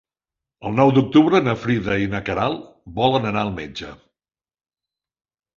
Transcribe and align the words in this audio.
El 0.67 0.71
nou 0.79 0.93
d'octubre 0.95 1.41
na 1.47 1.53
Frida 1.65 1.97
i 2.05 2.09
na 2.15 2.21
Queralt 2.29 2.63
volen 3.01 3.29
anar 3.33 3.45
al 3.45 3.55
metge. 3.61 3.93